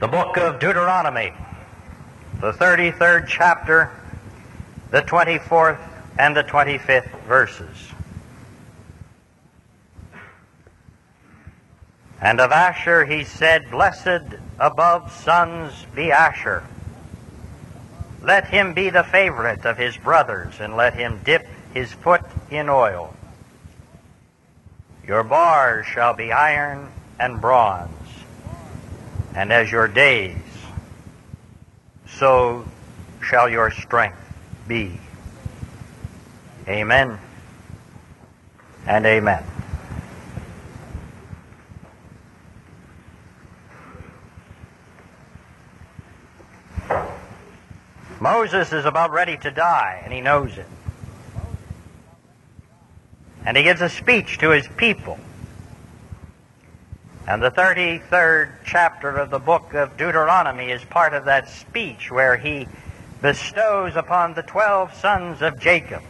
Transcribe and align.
the 0.00 0.08
book 0.08 0.38
of 0.38 0.58
Deuteronomy, 0.58 1.30
the 2.40 2.52
33rd 2.52 3.26
chapter, 3.28 3.90
the 4.90 5.02
24th 5.02 5.78
and 6.18 6.34
the 6.34 6.42
25th 6.42 7.22
verses. 7.24 7.76
And 12.22 12.40
of 12.40 12.50
Asher 12.50 13.04
he 13.04 13.24
said, 13.24 13.70
Blessed 13.70 14.36
above 14.58 15.12
sons 15.12 15.72
be 15.94 16.10
Asher. 16.10 16.64
Let 18.22 18.48
him 18.48 18.72
be 18.72 18.88
the 18.88 19.04
favorite 19.04 19.66
of 19.66 19.76
his 19.76 19.98
brothers, 19.98 20.54
and 20.60 20.78
let 20.78 20.94
him 20.94 21.20
dip 21.24 21.46
his 21.74 21.92
foot 21.92 22.22
in 22.50 22.70
oil. 22.70 23.14
Your 25.06 25.24
bars 25.24 25.84
shall 25.84 26.14
be 26.14 26.32
iron 26.32 26.90
and 27.18 27.38
bronze, 27.38 27.90
and 29.34 29.52
as 29.52 29.70
your 29.70 29.88
days, 29.88 30.36
so 32.06 32.64
shall 33.22 33.48
your 33.48 33.70
strength 33.70 34.18
be. 34.66 34.98
Amen 36.68 37.18
and 38.86 39.06
amen. 39.06 39.44
Moses 48.20 48.72
is 48.72 48.84
about 48.84 49.12
ready 49.12 49.38
to 49.38 49.50
die, 49.50 50.02
and 50.04 50.12
he 50.12 50.20
knows 50.20 50.58
it. 50.58 50.66
And 53.46 53.56
he 53.56 53.62
gives 53.62 53.80
a 53.80 53.88
speech 53.88 54.38
to 54.38 54.50
his 54.50 54.68
people. 54.76 55.18
And 57.30 57.40
the 57.40 57.52
33rd 57.52 58.50
chapter 58.64 59.16
of 59.16 59.30
the 59.30 59.38
book 59.38 59.72
of 59.74 59.96
Deuteronomy 59.96 60.72
is 60.72 60.82
part 60.82 61.14
of 61.14 61.26
that 61.26 61.48
speech 61.48 62.10
where 62.10 62.36
he 62.36 62.66
bestows 63.22 63.94
upon 63.94 64.34
the 64.34 64.42
12 64.42 64.92
sons 64.94 65.40
of 65.40 65.60
Jacob 65.60 66.02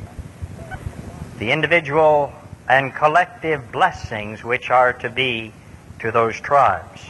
the 1.37 1.53
individual 1.53 2.33
and 2.71 2.95
collective 2.95 3.71
blessings 3.71 4.43
which 4.43 4.71
are 4.71 4.95
to 4.95 5.11
be 5.11 5.53
to 5.99 6.11
those 6.11 6.41
tribes. 6.41 7.03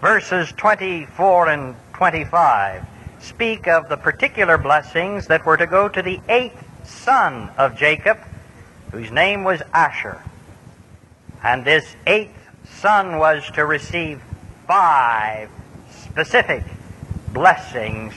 Verses 0.00 0.50
24 0.52 1.48
and 1.48 1.76
25 1.92 2.82
speak 3.18 3.68
of 3.68 3.90
the 3.90 3.98
particular 3.98 4.56
blessings 4.56 5.26
that 5.26 5.44
were 5.44 5.58
to 5.58 5.66
go 5.66 5.86
to 5.86 6.00
the 6.00 6.18
eighth 6.30 6.64
son 6.82 7.50
of 7.58 7.76
Jacob, 7.76 8.16
whose 8.90 9.10
name 9.10 9.44
was 9.44 9.60
Asher. 9.74 10.22
And 11.42 11.62
this 11.62 11.94
eighth 12.06 12.35
son 12.74 13.18
was 13.18 13.48
to 13.52 13.64
receive 13.64 14.22
five 14.66 15.48
specific 15.90 16.64
blessings 17.32 18.14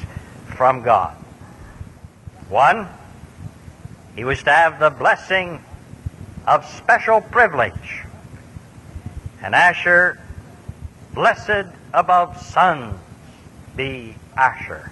from 0.56 0.82
God. 0.82 1.16
One, 2.50 2.88
he 4.16 4.24
was 4.24 4.44
to 4.44 4.52
have 4.52 4.80
the 4.80 4.90
blessing 4.90 5.64
of 6.48 6.66
special 6.66 7.22
privilege. 7.22 8.04
And 9.42 9.56
Asher, 9.56 10.20
blessed 11.14 11.68
above 11.94 12.42
sons, 12.42 13.00
be 13.76 14.16
Asher. 14.36 14.92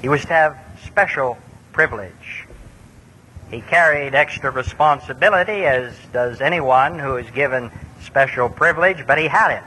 He 0.00 0.08
was 0.08 0.22
to 0.22 0.28
have 0.28 0.58
special 0.84 1.38
privilege. 1.72 2.46
He 3.50 3.60
carried 3.60 4.14
extra 4.14 4.50
responsibility, 4.50 5.64
as 5.66 5.94
does 6.12 6.40
anyone 6.40 6.98
who 6.98 7.16
is 7.16 7.30
given 7.30 7.70
special 8.04 8.48
privilege, 8.48 9.06
but 9.06 9.18
he 9.18 9.26
had 9.26 9.56
it. 9.56 9.64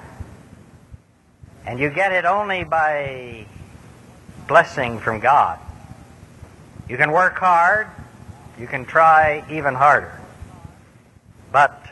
And 1.66 1.80
you 1.80 1.90
get 1.90 2.12
it 2.14 2.26
only 2.26 2.64
by 2.64 3.46
blessing 4.48 5.00
from 5.00 5.20
God. 5.20 5.60
You 6.88 6.96
can 6.96 7.12
work 7.12 7.38
hard, 7.38 7.88
you 8.58 8.68
can 8.68 8.86
try 8.86 9.44
even 9.52 9.74
harder, 9.74 10.20
but 11.52 11.84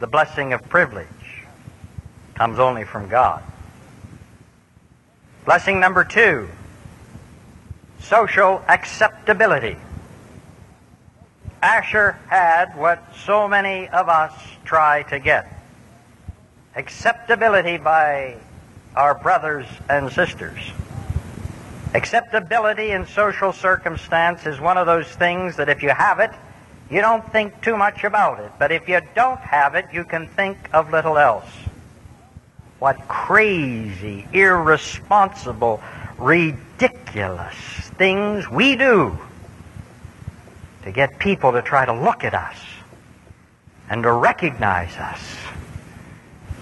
the 0.00 0.06
blessing 0.06 0.52
of 0.52 0.68
privilege 0.68 1.06
comes 2.34 2.58
only 2.58 2.84
from 2.84 3.08
God. 3.08 3.42
Blessing 5.44 5.78
number 5.78 6.04
two 6.04 6.48
social 8.00 8.62
acceptability. 8.66 9.76
Asher 11.62 12.18
had 12.28 12.74
what 12.76 13.02
so 13.24 13.46
many 13.46 13.88
of 13.88 14.08
us 14.08 14.32
try 14.64 15.02
to 15.04 15.18
get 15.18 15.46
acceptability 16.74 17.76
by 17.76 18.36
our 18.96 19.14
brothers 19.14 19.66
and 19.88 20.10
sisters. 20.10 20.58
Acceptability 21.92 22.92
in 22.92 23.06
social 23.06 23.52
circumstance 23.52 24.46
is 24.46 24.60
one 24.60 24.78
of 24.78 24.86
those 24.86 25.08
things 25.08 25.56
that 25.56 25.68
if 25.68 25.82
you 25.82 25.90
have 25.90 26.20
it, 26.20 26.30
you 26.90 27.00
don't 27.00 27.30
think 27.30 27.60
too 27.62 27.76
much 27.76 28.04
about 28.04 28.40
it. 28.40 28.50
But 28.58 28.72
if 28.72 28.88
you 28.88 29.00
don't 29.14 29.40
have 29.40 29.74
it, 29.74 29.86
you 29.92 30.04
can 30.04 30.28
think 30.28 30.56
of 30.72 30.90
little 30.90 31.18
else. 31.18 31.50
What 32.78 32.96
crazy, 33.06 34.26
irresponsible, 34.32 35.82
ridiculous 36.18 37.54
things 37.98 38.48
we 38.48 38.76
do 38.76 39.18
to 40.84 40.92
get 40.92 41.18
people 41.18 41.52
to 41.52 41.62
try 41.62 41.84
to 41.84 41.92
look 41.92 42.24
at 42.24 42.34
us 42.34 42.56
and 43.88 44.02
to 44.02 44.12
recognize 44.12 44.96
us. 44.96 45.36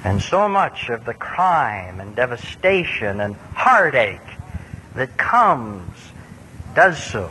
And 0.04 0.22
so 0.22 0.48
much 0.48 0.88
of 0.88 1.04
the 1.04 1.14
crime 1.14 2.00
and 2.00 2.14
devastation 2.14 3.20
and 3.20 3.36
heartache 3.54 4.20
that 4.94 5.16
comes 5.16 5.96
does 6.74 7.02
so 7.02 7.30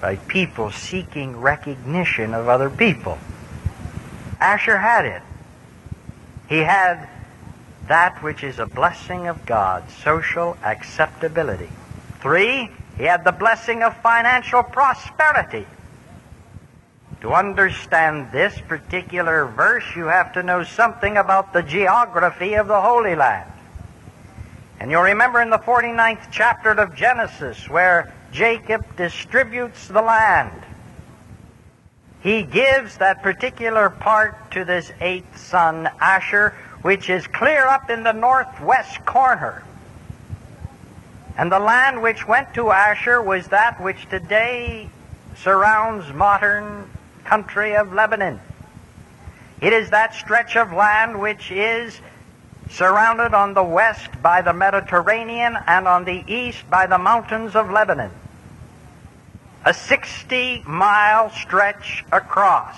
by 0.00 0.16
people 0.16 0.70
seeking 0.70 1.36
recognition 1.36 2.34
of 2.34 2.48
other 2.48 2.70
people. 2.70 3.18
Asher 4.40 4.78
had 4.78 5.04
it. 5.04 5.22
He 6.48 6.58
had 6.58 7.08
that 7.88 8.22
which 8.22 8.42
is 8.42 8.58
a 8.58 8.66
blessing 8.66 9.28
of 9.28 9.44
God, 9.46 9.84
social 10.02 10.56
acceptability. 10.62 11.70
Three, 12.20 12.70
he 12.96 13.04
had 13.04 13.24
the 13.24 13.32
blessing 13.32 13.82
of 13.82 13.96
financial 14.02 14.62
prosperity. 14.62 15.66
To 17.26 17.34
understand 17.34 18.30
this 18.30 18.56
particular 18.68 19.46
verse, 19.46 19.82
you 19.96 20.04
have 20.04 20.32
to 20.34 20.44
know 20.44 20.62
something 20.62 21.16
about 21.16 21.52
the 21.52 21.60
geography 21.64 22.54
of 22.54 22.68
the 22.68 22.80
Holy 22.80 23.16
Land. 23.16 23.50
And 24.78 24.92
you'll 24.92 25.02
remember 25.02 25.42
in 25.42 25.50
the 25.50 25.58
49th 25.58 26.28
chapter 26.30 26.70
of 26.70 26.94
Genesis 26.94 27.68
where 27.68 28.14
Jacob 28.30 28.94
distributes 28.94 29.88
the 29.88 30.02
land. 30.02 30.52
He 32.20 32.44
gives 32.44 32.98
that 32.98 33.24
particular 33.24 33.90
part 33.90 34.52
to 34.52 34.64
this 34.64 34.92
eighth 35.00 35.36
son, 35.36 35.90
Asher, 36.00 36.54
which 36.82 37.10
is 37.10 37.26
clear 37.26 37.66
up 37.66 37.90
in 37.90 38.04
the 38.04 38.12
northwest 38.12 39.04
corner. 39.04 39.64
And 41.36 41.50
the 41.50 41.58
land 41.58 42.00
which 42.00 42.28
went 42.28 42.54
to 42.54 42.70
Asher 42.70 43.20
was 43.20 43.48
that 43.48 43.80
which 43.80 44.08
today 44.08 44.90
surrounds 45.34 46.12
modern 46.12 46.88
country 47.26 47.76
of 47.76 47.92
Lebanon. 47.92 48.40
It 49.60 49.72
is 49.72 49.90
that 49.90 50.14
stretch 50.14 50.56
of 50.56 50.72
land 50.72 51.18
which 51.18 51.50
is 51.50 52.00
surrounded 52.70 53.34
on 53.34 53.54
the 53.54 53.62
west 53.62 54.10
by 54.22 54.42
the 54.42 54.52
Mediterranean 54.52 55.56
and 55.66 55.88
on 55.88 56.04
the 56.04 56.24
east 56.26 56.68
by 56.70 56.86
the 56.86 56.98
mountains 56.98 57.56
of 57.56 57.70
Lebanon. 57.70 58.10
A 59.64 59.74
60 59.74 60.62
mile 60.66 61.30
stretch 61.30 62.04
across. 62.12 62.76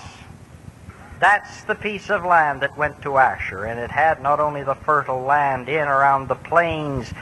That's 1.19 1.63
the 1.65 1.75
piece 1.75 2.09
of 2.09 2.23
land 2.23 2.61
that 2.61 2.77
went 2.77 3.01
to 3.01 3.17
Asher, 3.17 3.65
and 3.65 3.79
it 3.79 3.91
had 3.91 4.21
not 4.21 4.39
only 4.39 4.63
the 4.63 4.75
fertile 4.75 5.21
land 5.21 5.67
in 5.67 5.87
around 5.87 6.27
the 6.27 6.35
plains 6.35 7.13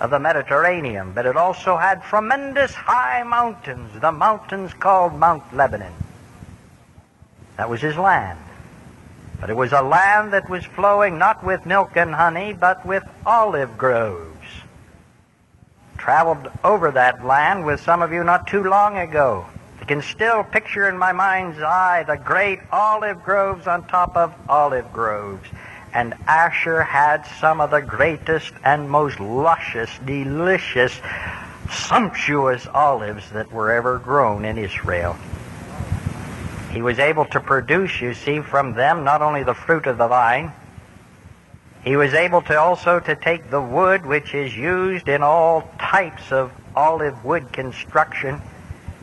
of 0.00 0.10
the 0.10 0.18
Mediterranean, 0.18 1.12
but 1.12 1.24
it 1.24 1.36
also 1.36 1.76
had 1.76 2.02
tremendous 2.02 2.74
high 2.74 3.22
mountains, 3.22 4.00
the 4.00 4.12
mountains 4.12 4.74
called 4.74 5.14
Mount 5.14 5.54
Lebanon. 5.54 5.92
That 7.56 7.70
was 7.70 7.80
his 7.80 7.96
land. 7.96 8.38
But 9.40 9.50
it 9.50 9.56
was 9.56 9.72
a 9.72 9.82
land 9.82 10.32
that 10.32 10.48
was 10.48 10.64
flowing 10.64 11.18
not 11.18 11.44
with 11.44 11.66
milk 11.66 11.96
and 11.96 12.14
honey, 12.14 12.52
but 12.52 12.84
with 12.86 13.04
olive 13.26 13.76
groves. 13.76 14.30
Traveled 15.98 16.50
over 16.62 16.90
that 16.90 17.24
land 17.24 17.64
with 17.64 17.80
some 17.80 18.02
of 18.02 18.12
you 18.12 18.24
not 18.24 18.46
too 18.46 18.64
long 18.64 18.96
ago. 18.96 19.46
I 19.80 19.84
can 19.84 20.02
still 20.02 20.44
picture 20.44 20.88
in 20.88 20.96
my 20.96 21.12
mind's 21.12 21.60
eye 21.60 22.04
the 22.06 22.16
great 22.16 22.60
olive 22.72 23.22
groves 23.22 23.66
on 23.66 23.86
top 23.86 24.16
of 24.16 24.34
olive 24.48 24.90
groves. 24.92 25.48
And 25.92 26.14
Asher 26.26 26.82
had 26.82 27.24
some 27.38 27.60
of 27.60 27.70
the 27.70 27.80
greatest 27.80 28.52
and 28.64 28.88
most 28.90 29.20
luscious, 29.20 29.90
delicious, 30.04 31.00
sumptuous 31.70 32.66
olives 32.66 33.30
that 33.30 33.52
were 33.52 33.70
ever 33.70 33.98
grown 33.98 34.44
in 34.44 34.58
Israel. 34.58 35.16
He 36.74 36.82
was 36.82 36.98
able 36.98 37.24
to 37.26 37.40
produce, 37.40 38.00
you 38.00 38.14
see, 38.14 38.40
from 38.40 38.74
them 38.74 39.04
not 39.04 39.22
only 39.22 39.44
the 39.44 39.54
fruit 39.54 39.86
of 39.86 39.96
the 39.96 40.08
vine, 40.08 40.52
He 41.84 41.96
was 41.96 42.14
able 42.14 42.40
to 42.42 42.58
also 42.58 42.98
to 42.98 43.14
take 43.14 43.50
the 43.50 43.60
wood 43.60 44.06
which 44.06 44.34
is 44.34 44.56
used 44.56 45.06
in 45.06 45.22
all 45.22 45.70
types 45.78 46.32
of 46.32 46.50
olive 46.74 47.22
wood 47.24 47.52
construction. 47.52 48.40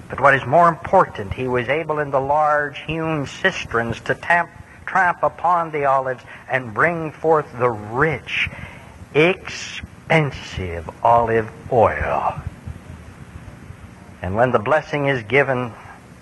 But 0.09 0.19
what 0.19 0.33
is 0.33 0.43
more 0.45 0.67
important, 0.67 1.31
he 1.31 1.47
was 1.47 1.69
able 1.69 1.99
in 1.99 2.09
the 2.09 2.19
large 2.19 2.79
hewn 2.79 3.27
cisterns 3.27 4.01
to 4.01 4.15
tamp, 4.15 4.49
tramp 4.87 5.21
upon 5.21 5.71
the 5.71 5.85
olives 5.85 6.23
and 6.49 6.73
bring 6.73 7.11
forth 7.11 7.45
the 7.59 7.69
rich, 7.69 8.49
expensive 9.13 10.89
olive 11.03 11.51
oil. 11.71 12.33
And 14.23 14.35
when 14.35 14.51
the 14.51 14.59
blessing 14.59 15.05
is 15.05 15.21
given, 15.23 15.71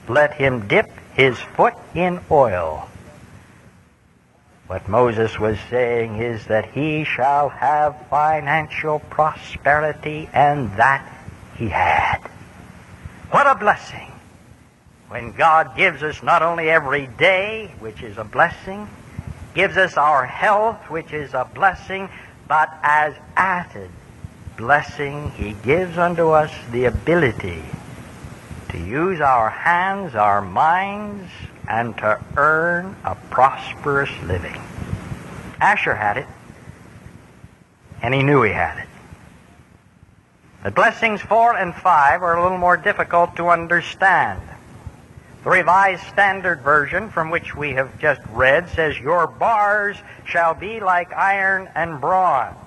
let 0.09 0.33
him 0.33 0.67
dip 0.67 0.91
his 1.19 1.37
foot 1.37 1.73
in 1.95 2.17
oil. 2.31 2.87
What 4.67 4.87
Moses 4.87 5.37
was 5.37 5.57
saying 5.69 6.21
is 6.21 6.45
that 6.45 6.71
he 6.71 7.03
shall 7.03 7.49
have 7.49 8.07
financial 8.09 8.99
prosperity, 8.99 10.29
and 10.31 10.71
that 10.77 11.05
he 11.57 11.67
had. 11.67 12.19
What 13.31 13.47
a 13.47 13.55
blessing! 13.55 14.13
When 15.09 15.33
God 15.33 15.75
gives 15.75 16.03
us 16.03 16.23
not 16.23 16.41
only 16.41 16.69
every 16.69 17.07
day, 17.07 17.73
which 17.79 18.01
is 18.01 18.17
a 18.17 18.23
blessing, 18.23 18.87
gives 19.53 19.75
us 19.75 19.97
our 19.97 20.25
health, 20.25 20.89
which 20.89 21.11
is 21.11 21.33
a 21.33 21.49
blessing, 21.53 22.07
but 22.47 22.69
as 22.81 23.13
added 23.35 23.89
blessing, 24.55 25.31
He 25.31 25.51
gives 25.63 25.97
unto 25.97 26.29
us 26.29 26.51
the 26.71 26.85
ability 26.85 27.61
to 28.69 28.77
use 28.77 29.19
our 29.21 29.49
hands, 29.49 30.15
our 30.15 30.41
minds, 30.41 31.29
and 31.67 31.95
to 31.97 32.19
earn 32.37 32.95
a 33.03 33.15
prosperous 33.15 34.09
living. 34.23 34.61
Asher 35.59 35.95
had 35.95 36.17
it, 36.17 36.27
and 38.01 38.13
he 38.13 38.23
knew 38.23 38.43
he 38.43 38.51
had 38.51 38.79
it. 38.79 38.87
The 40.63 40.71
blessings 40.71 41.21
four 41.21 41.55
and 41.55 41.73
five 41.73 42.21
are 42.21 42.37
a 42.37 42.43
little 42.43 42.57
more 42.57 42.77
difficult 42.77 43.35
to 43.37 43.47
understand. 43.47 44.41
The 45.43 45.51
Revised 45.51 46.03
Standard 46.07 46.61
Version, 46.61 47.09
from 47.09 47.29
which 47.29 47.55
we 47.55 47.71
have 47.71 47.97
just 47.99 48.21
read, 48.31 48.69
says, 48.69 48.99
Your 48.99 49.25
bars 49.25 49.95
shall 50.25 50.53
be 50.53 50.81
like 50.81 51.13
iron 51.13 51.69
and 51.75 52.01
bronze. 52.01 52.57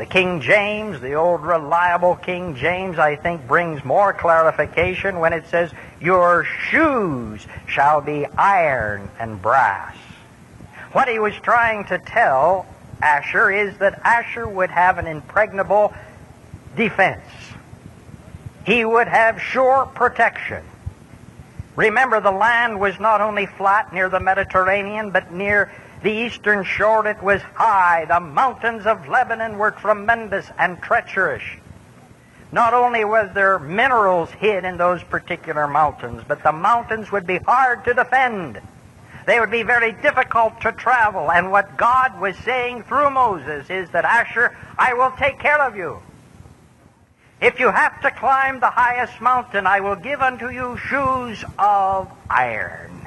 The 0.00 0.06
King 0.06 0.40
James, 0.40 0.98
the 0.98 1.12
old 1.12 1.42
reliable 1.42 2.16
King 2.16 2.56
James, 2.56 2.98
I 2.98 3.16
think 3.16 3.46
brings 3.46 3.84
more 3.84 4.14
clarification 4.14 5.18
when 5.18 5.34
it 5.34 5.46
says, 5.48 5.72
Your 6.00 6.44
shoes 6.44 7.46
shall 7.66 8.00
be 8.00 8.24
iron 8.24 9.10
and 9.18 9.42
brass. 9.42 9.94
What 10.92 11.06
he 11.06 11.18
was 11.18 11.34
trying 11.42 11.84
to 11.88 11.98
tell 11.98 12.64
Asher 13.02 13.50
is 13.50 13.76
that 13.76 14.00
Asher 14.02 14.48
would 14.48 14.70
have 14.70 14.96
an 14.96 15.06
impregnable 15.06 15.92
defense. 16.78 17.20
He 18.64 18.86
would 18.86 19.06
have 19.06 19.38
sure 19.38 19.84
protection. 19.84 20.64
Remember, 21.76 22.22
the 22.22 22.32
land 22.32 22.80
was 22.80 22.98
not 22.98 23.20
only 23.20 23.44
flat 23.44 23.92
near 23.92 24.08
the 24.08 24.18
Mediterranean, 24.18 25.10
but 25.10 25.30
near 25.30 25.70
the 26.02 26.10
eastern 26.10 26.64
shore 26.64 27.06
it 27.06 27.22
was 27.22 27.42
high. 27.42 28.06
The 28.06 28.20
mountains 28.20 28.86
of 28.86 29.06
Lebanon 29.08 29.58
were 29.58 29.70
tremendous 29.70 30.46
and 30.58 30.80
treacherous. 30.80 31.42
Not 32.52 32.74
only 32.74 33.04
was 33.04 33.30
there 33.34 33.58
minerals 33.58 34.30
hid 34.30 34.64
in 34.64 34.76
those 34.76 35.02
particular 35.04 35.68
mountains, 35.68 36.22
but 36.26 36.42
the 36.42 36.52
mountains 36.52 37.12
would 37.12 37.26
be 37.26 37.38
hard 37.38 37.84
to 37.84 37.94
defend. 37.94 38.60
They 39.26 39.38
would 39.38 39.50
be 39.50 39.62
very 39.62 39.92
difficult 39.92 40.60
to 40.62 40.72
travel. 40.72 41.30
And 41.30 41.52
what 41.52 41.76
God 41.76 42.18
was 42.18 42.36
saying 42.38 42.84
through 42.84 43.10
Moses 43.10 43.68
is 43.70 43.90
that, 43.90 44.04
Asher, 44.04 44.56
I 44.78 44.94
will 44.94 45.12
take 45.12 45.38
care 45.38 45.62
of 45.62 45.76
you. 45.76 46.00
If 47.40 47.60
you 47.60 47.70
have 47.70 48.00
to 48.02 48.10
climb 48.10 48.60
the 48.60 48.70
highest 48.70 49.20
mountain, 49.20 49.66
I 49.66 49.80
will 49.80 49.96
give 49.96 50.20
unto 50.20 50.48
you 50.48 50.76
shoes 50.78 51.44
of 51.58 52.10
iron 52.28 52.99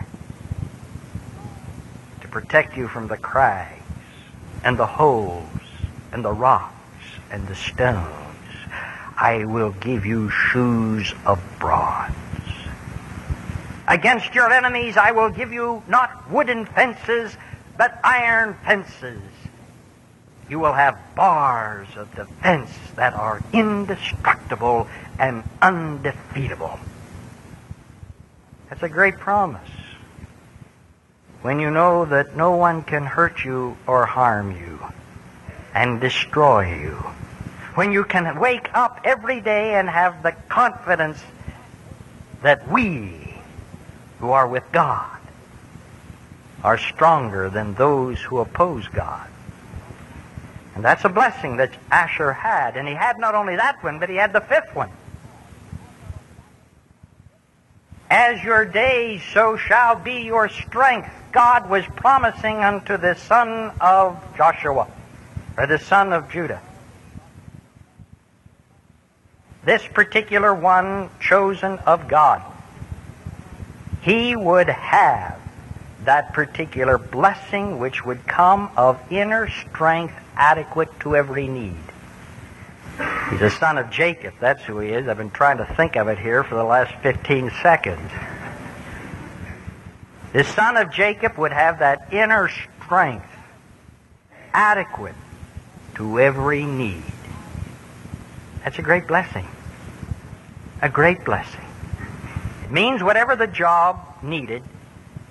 protect 2.33 2.75
you 2.75 2.87
from 2.87 3.07
the 3.07 3.15
crags 3.15 3.79
and 4.63 4.75
the 4.75 4.87
holes 4.87 5.47
and 6.11 6.25
the 6.25 6.31
rocks 6.31 6.73
and 7.29 7.47
the 7.47 7.53
stones. 7.53 8.09
I 9.15 9.45
will 9.45 9.69
give 9.73 10.03
you 10.03 10.31
shoes 10.31 11.13
of 11.27 11.39
bronze. 11.59 12.15
Against 13.87 14.33
your 14.33 14.51
enemies 14.51 14.97
I 14.97 15.11
will 15.11 15.29
give 15.29 15.53
you 15.53 15.83
not 15.87 16.27
wooden 16.31 16.65
fences, 16.65 17.37
but 17.77 17.99
iron 18.03 18.55
fences. 18.65 19.21
You 20.49 20.57
will 20.57 20.73
have 20.73 20.97
bars 21.15 21.87
of 21.95 22.15
defense 22.15 22.71
that 22.95 23.13
are 23.13 23.43
indestructible 23.53 24.87
and 25.19 25.43
undefeatable. 25.61 26.79
That's 28.71 28.81
a 28.81 28.89
great 28.89 29.17
promise 29.17 29.69
when 31.43 31.59
you 31.59 31.69
know 31.69 32.05
that 32.05 32.37
no 32.37 32.55
one 32.55 32.81
can 32.83 33.03
hurt 33.03 33.43
you 33.43 33.77
or 33.85 34.05
harm 34.05 34.55
you 34.55 34.79
and 35.75 35.99
destroy 35.99 36.73
you. 36.73 36.95
When 37.75 37.91
you 37.91 38.05
can 38.05 38.39
wake 38.39 38.69
up 38.73 39.01
every 39.03 39.41
day 39.41 39.75
and 39.75 39.89
have 39.89 40.23
the 40.23 40.31
confidence 40.47 41.21
that 42.43 42.71
we 42.71 43.35
who 44.19 44.31
are 44.31 44.47
with 44.47 44.63
God 44.71 45.19
are 46.63 46.77
stronger 46.77 47.49
than 47.49 47.73
those 47.73 48.21
who 48.21 48.37
oppose 48.37 48.87
God. 48.87 49.27
And 50.75 50.83
that's 50.83 51.03
a 51.03 51.09
blessing 51.09 51.57
that 51.57 51.71
Asher 51.91 52.31
had. 52.31 52.77
And 52.77 52.87
he 52.87 52.93
had 52.93 53.19
not 53.19 53.35
only 53.35 53.57
that 53.57 53.83
one, 53.83 53.99
but 53.99 54.09
he 54.09 54.15
had 54.15 54.31
the 54.31 54.39
fifth 54.39 54.73
one. 54.73 54.91
As 58.09 58.41
your 58.41 58.63
days, 58.63 59.21
so 59.33 59.57
shall 59.57 59.95
be 59.95 60.21
your 60.21 60.47
strength. 60.47 61.11
God 61.33 61.67
was 61.69 61.83
promising 61.95 62.57
unto 62.57 62.95
the 62.95 63.15
son 63.15 63.71
of 63.81 64.23
Joshua, 64.37 64.87
or 65.57 65.67
the 65.67 65.79
son 65.79 66.13
of 66.13 66.29
Judah. 66.29 66.61
This 69.65 69.81
particular 69.93 70.53
one 70.53 71.09
chosen 71.19 71.79
of 71.79 72.07
God, 72.07 72.43
he 74.01 74.35
would 74.35 74.69
have 74.69 75.39
that 76.05 76.33
particular 76.33 76.97
blessing 76.97 77.79
which 77.79 78.05
would 78.05 78.27
come 78.27 78.69
of 78.77 78.99
inner 79.11 79.49
strength 79.49 80.13
adequate 80.35 80.99
to 80.99 81.15
every 81.15 81.47
need. 81.47 81.77
He's 83.31 83.41
a 83.41 83.49
son 83.49 83.77
of 83.77 83.89
Jacob. 83.89 84.35
That's 84.39 84.61
who 84.63 84.79
he 84.79 84.89
is. 84.89 85.07
I've 85.07 85.17
been 85.17 85.31
trying 85.31 85.57
to 85.57 85.65
think 85.65 85.95
of 85.95 86.09
it 86.09 86.19
here 86.19 86.43
for 86.43 86.55
the 86.55 86.63
last 86.63 86.93
15 87.01 87.51
seconds. 87.61 88.11
The 90.33 90.43
son 90.43 90.77
of 90.77 90.91
Jacob 90.91 91.37
would 91.37 91.53
have 91.53 91.77
that 91.79 92.11
inner 92.11 92.49
strength 92.49 93.27
adequate 94.51 95.13
to 95.93 96.19
every 96.19 96.63
need. 96.63 97.03
That's 98.63 98.79
a 98.79 98.81
great 98.81 99.07
blessing. 99.07 99.47
A 100.81 100.89
great 100.89 101.23
blessing. 101.23 101.63
It 102.63 102.71
means 102.71 103.03
whatever 103.03 103.35
the 103.35 103.45
job 103.45 103.99
needed, 104.23 104.63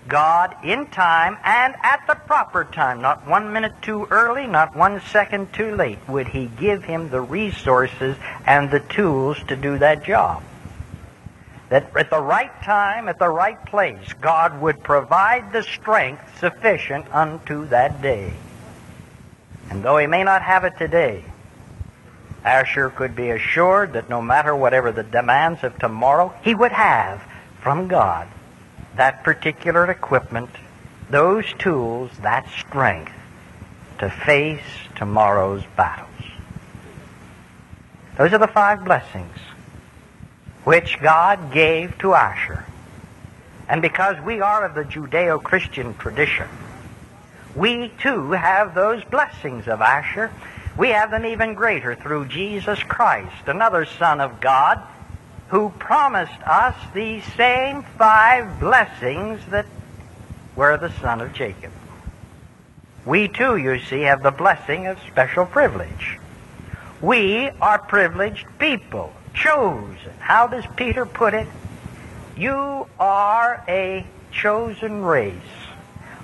God 0.06 0.54
in 0.62 0.86
time 0.86 1.36
and 1.42 1.74
at 1.82 2.04
the 2.06 2.14
proper 2.14 2.64
time, 2.64 3.00
not 3.00 3.26
one 3.26 3.52
minute 3.52 3.74
too 3.82 4.06
early, 4.08 4.46
not 4.46 4.76
one 4.76 5.00
second 5.00 5.52
too 5.52 5.74
late, 5.74 5.98
would 6.06 6.28
He 6.28 6.46
give 6.46 6.84
him 6.84 7.10
the 7.10 7.20
resources 7.20 8.16
and 8.46 8.70
the 8.70 8.80
tools 8.80 9.42
to 9.48 9.56
do 9.56 9.78
that 9.78 10.04
job 10.04 10.44
that 11.72 11.96
at 11.96 12.10
the 12.10 12.20
right 12.20 12.52
time, 12.62 13.08
at 13.08 13.18
the 13.18 13.30
right 13.30 13.64
place, 13.64 14.12
God 14.20 14.60
would 14.60 14.82
provide 14.82 15.54
the 15.54 15.62
strength 15.62 16.38
sufficient 16.38 17.06
unto 17.10 17.66
that 17.68 18.02
day. 18.02 18.34
And 19.70 19.82
though 19.82 19.96
he 19.96 20.06
may 20.06 20.22
not 20.22 20.42
have 20.42 20.64
it 20.64 20.76
today, 20.76 21.24
Asher 22.44 22.90
could 22.90 23.16
be 23.16 23.30
assured 23.30 23.94
that 23.94 24.10
no 24.10 24.20
matter 24.20 24.54
whatever 24.54 24.92
the 24.92 25.02
demands 25.02 25.64
of 25.64 25.78
tomorrow, 25.78 26.34
he 26.42 26.54
would 26.54 26.72
have 26.72 27.22
from 27.62 27.88
God 27.88 28.28
that 28.96 29.24
particular 29.24 29.90
equipment, 29.90 30.50
those 31.08 31.50
tools, 31.54 32.10
that 32.20 32.46
strength 32.50 33.14
to 33.98 34.10
face 34.10 34.60
tomorrow's 34.94 35.62
battles. 35.74 36.10
Those 38.18 38.34
are 38.34 38.38
the 38.38 38.46
five 38.46 38.84
blessings 38.84 39.38
which 40.64 41.00
God 41.00 41.52
gave 41.52 41.98
to 41.98 42.14
Asher. 42.14 42.64
And 43.68 43.82
because 43.82 44.20
we 44.22 44.40
are 44.40 44.64
of 44.64 44.74
the 44.74 44.84
Judeo 44.84 45.42
Christian 45.42 45.94
tradition, 45.94 46.48
we 47.54 47.88
too 48.00 48.32
have 48.32 48.74
those 48.74 49.04
blessings 49.04 49.68
of 49.68 49.80
Asher. 49.80 50.30
We 50.76 50.88
have 50.88 51.10
them 51.10 51.26
even 51.26 51.54
greater 51.54 51.94
through 51.94 52.26
Jesus 52.26 52.82
Christ, 52.82 53.46
another 53.46 53.84
Son 53.84 54.20
of 54.20 54.40
God, 54.40 54.80
who 55.48 55.68
promised 55.78 56.40
us 56.46 56.74
these 56.94 57.24
same 57.34 57.82
five 57.98 58.58
blessings 58.58 59.40
that 59.50 59.66
were 60.56 60.76
the 60.78 60.90
son 61.00 61.20
of 61.20 61.32
Jacob. 61.32 61.72
we 63.04 63.28
too, 63.28 63.56
you 63.56 63.78
see, 63.80 64.02
have 64.02 64.22
the 64.22 64.30
blessing 64.30 64.86
of 64.86 64.98
special 65.08 65.44
privilege. 65.44 66.18
We 67.00 67.50
are 67.60 67.78
privileged 67.78 68.46
people, 68.58 69.12
chosen. 69.34 70.12
How 70.18 70.46
does 70.46 70.64
Peter 70.76 71.06
put 71.06 71.34
it? 71.34 71.46
You 72.36 72.86
are 72.98 73.62
a 73.68 74.06
chosen 74.30 75.02
race, 75.02 75.34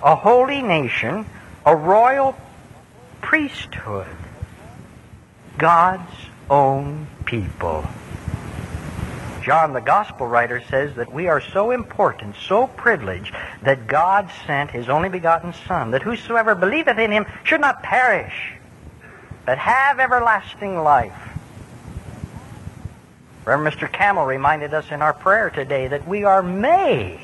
a 0.03 0.17
holy 0.17 0.62
nation, 0.62 1.27
a 1.67 1.77
royal 1.77 2.37
priesthood, 3.21 4.07
God's 5.59 6.11
own 6.49 7.07
people. 7.25 7.85
John, 9.43 9.73
the 9.73 9.81
gospel 9.81 10.27
writer, 10.27 10.62
says 10.69 10.95
that 10.97 11.12
we 11.12 11.27
are 11.29 11.41
so 11.41 11.71
important, 11.71 12.37
so 12.37 12.67
privileged, 12.67 13.35
that 13.62 13.87
God 13.87 14.31
sent 14.47 14.71
his 14.71 14.88
only 14.88 15.09
begotten 15.09 15.55
Son, 15.67 15.91
that 15.93 16.03
whosoever 16.03 16.55
believeth 16.55 16.99
in 16.99 17.11
him 17.11 17.27
should 17.45 17.61
not 17.61 17.83
perish, 17.83 18.53
but 19.47 19.57
have 19.59 20.00
everlasting 20.00 20.77
life. 20.77 21.38
Reverend 23.49 23.75
Mr. 23.75 23.90
Camel 23.90 24.26
reminded 24.26 24.75
us 24.75 24.90
in 24.90 25.00
our 25.00 25.14
prayer 25.14 25.49
today 25.49 25.88
that 25.88 26.07
we 26.07 26.23
are 26.25 26.43
made 26.43 27.19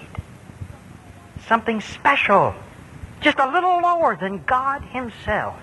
something 1.46 1.82
special, 1.82 2.54
just 3.20 3.38
a 3.38 3.50
little 3.50 3.82
lower 3.82 4.16
than 4.16 4.42
God 4.44 4.82
himself. 4.84 5.60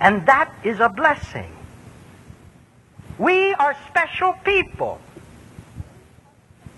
And 0.00 0.26
that 0.26 0.52
is 0.64 0.80
a 0.80 0.90
blessing. 0.90 1.50
We 3.16 3.54
are 3.54 3.74
special 3.88 4.34
people 4.44 5.00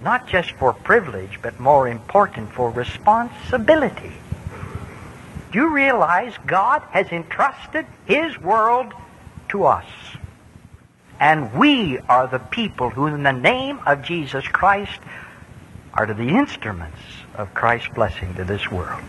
not 0.01 0.29
just 0.29 0.53
for 0.53 0.73
privilege, 0.73 1.41
but 1.43 1.59
more 1.59 1.89
important, 1.89 2.53
for 2.53 2.71
responsibility. 2.71 4.13
Do 5.51 5.59
you 5.59 5.75
realize 5.75 6.35
God 6.47 6.83
has 6.93 7.09
entrusted 7.09 7.87
His 8.05 8.39
world 8.39 8.93
to 9.49 9.65
us? 9.65 9.87
And 11.19 11.55
we 11.55 11.99
are 11.99 12.27
the 12.27 12.39
people 12.39 12.91
who, 12.91 13.07
in 13.07 13.23
the 13.23 13.33
name 13.33 13.81
of 13.87 14.03
Jesus 14.03 14.47
Christ, 14.47 15.01
are 15.95 16.07
to 16.07 16.15
the 16.15 16.29
instruments 16.29 16.99
of 17.35 17.55
Christ's 17.55 17.89
blessing 17.95 18.35
to 18.35 18.45
this 18.45 18.71
world. 18.71 19.03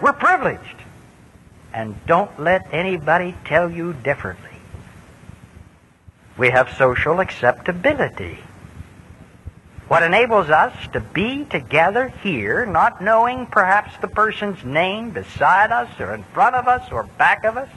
We're 0.00 0.12
privileged. 0.12 0.76
And 1.72 1.94
don't 2.06 2.38
let 2.38 2.66
anybody 2.72 3.34
tell 3.46 3.70
you 3.70 3.94
differently. 3.94 4.50
We 6.36 6.50
have 6.50 6.76
social 6.76 7.20
acceptability. 7.20 8.38
What 9.88 10.02
enables 10.02 10.50
us 10.50 10.74
to 10.92 11.00
be 11.00 11.44
together 11.44 12.08
here, 12.22 12.66
not 12.66 13.02
knowing 13.02 13.46
perhaps 13.46 13.94
the 14.00 14.08
person's 14.08 14.64
name 14.64 15.10
beside 15.10 15.72
us 15.72 15.88
or 15.98 16.14
in 16.14 16.24
front 16.24 16.56
of 16.56 16.68
us 16.68 16.90
or 16.90 17.04
back 17.04 17.44
of 17.44 17.56
us, 17.56 17.68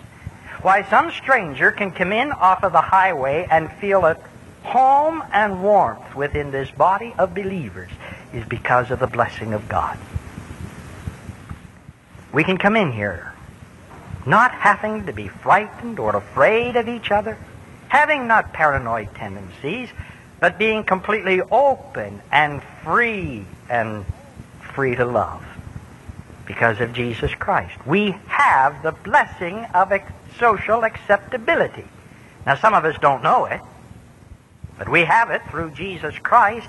why 0.66 0.82
some 0.90 1.12
stranger 1.12 1.72
can 1.72 1.92
come 1.92 2.12
in 2.12 2.32
off 2.32 2.64
of 2.64 2.72
the 2.72 2.82
highway 2.82 3.46
and 3.52 3.72
feel 3.74 4.04
at 4.08 4.20
home 4.64 5.24
and 5.32 5.62
warmth 5.62 6.16
within 6.16 6.50
this 6.50 6.72
body 6.72 7.14
of 7.20 7.36
believers 7.36 7.92
is 8.34 8.44
because 8.46 8.90
of 8.90 9.00
the 9.00 9.06
blessing 9.06 9.54
of 9.54 9.70
God. 9.70 9.96
We 12.34 12.44
can 12.44 12.58
come 12.58 12.76
in 12.76 12.92
here 12.92 13.32
not 14.26 14.52
having 14.54 15.06
to 15.06 15.14
be 15.14 15.28
frightened 15.28 16.00
or 16.00 16.16
afraid 16.16 16.78
of 16.78 16.90
each 16.90 17.12
other, 17.12 17.38
having 17.88 18.28
not 18.28 18.52
paranoid 18.52 19.14
tendencies, 19.14 19.90
but 20.40 20.58
being 20.58 20.84
completely 20.84 21.44
open 21.44 22.20
and 22.32 22.64
free 22.84 23.46
and 23.70 24.04
free 24.74 24.96
to 24.96 25.06
love 25.06 25.46
because 26.46 26.80
of 26.80 26.94
Jesus 26.94 27.34
Christ. 27.36 27.76
We 27.86 28.16
have 28.28 28.84
the 28.84 28.92
blessing 28.92 29.66
of 29.74 29.92
social 30.40 30.84
acceptability. 30.84 31.86
Now, 32.46 32.56
some 32.56 32.74
of 32.74 32.86
us 32.86 32.96
don't 33.02 33.24
know 33.24 33.46
it, 33.46 33.62
but 34.78 34.90
we 34.90 35.06
have 35.06 35.32
it 35.32 35.42
through 35.50 35.72
Jesus 35.72 36.18
Christ. 36.20 36.68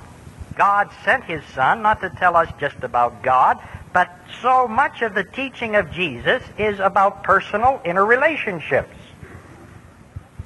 God 0.57 0.91
sent 1.05 1.25
His 1.25 1.45
Son 1.55 1.83
not 1.83 2.01
to 2.01 2.11
tell 2.11 2.37
us 2.37 2.49
just 2.59 2.77
about 2.83 3.23
God, 3.23 3.59
but 3.93 4.11
so 4.41 4.67
much 4.67 5.03
of 5.03 5.15
the 5.15 5.25
teaching 5.25 5.77
of 5.77 5.91
Jesus 5.91 6.43
is 6.59 6.81
about 6.81 7.23
personal 7.23 7.81
interrelationships. 7.85 8.87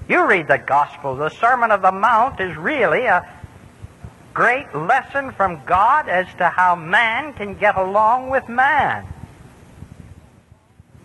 You 0.08 0.26
read 0.26 0.48
the 0.48 0.58
Gospel. 0.58 1.14
The 1.14 1.28
Sermon 1.28 1.70
of 1.70 1.82
the 1.82 1.92
Mount 1.92 2.40
is 2.40 2.56
really 2.56 3.04
a 3.04 3.28
great 4.34 4.74
lesson 4.74 5.30
from 5.32 5.62
God 5.64 6.08
as 6.08 6.26
to 6.38 6.48
how 6.48 6.74
man 6.74 7.32
can 7.34 7.54
get 7.54 7.76
along 7.76 8.30
with 8.30 8.48
man. 8.48 9.06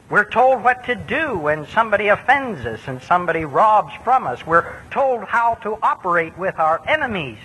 We're 0.09 0.29
told 0.29 0.63
what 0.63 0.85
to 0.85 0.95
do 0.95 1.37
when 1.37 1.67
somebody 1.67 2.09
offends 2.09 2.65
us 2.65 2.81
and 2.87 3.01
somebody 3.01 3.43
robs 3.45 3.93
from 4.03 4.27
us. 4.27 4.45
We're 4.45 4.71
told 4.91 5.23
how 5.23 5.55
to 5.55 5.77
operate 5.81 6.37
with 6.37 6.59
our 6.59 6.81
enemies. 6.87 7.39